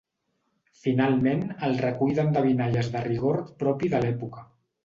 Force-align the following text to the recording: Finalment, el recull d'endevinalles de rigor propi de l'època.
Finalment, 0.85 1.43
el 1.69 1.77
recull 1.83 2.15
d'endevinalles 2.21 2.93
de 2.97 3.07
rigor 3.11 3.41
propi 3.63 3.93
de 3.97 4.05
l'època. 4.07 4.47